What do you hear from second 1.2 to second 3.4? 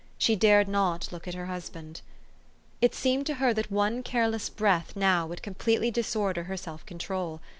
at her husband. It seemed to